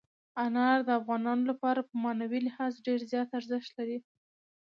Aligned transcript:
انار 0.45 0.77
د 0.87 0.89
افغانانو 0.99 1.43
لپاره 1.51 1.81
په 1.89 1.93
معنوي 2.03 2.39
لحاظ 2.47 2.73
ډېر 2.87 2.99
زیات 3.11 3.29
ارزښت 3.39 3.69
لري. 3.77 3.97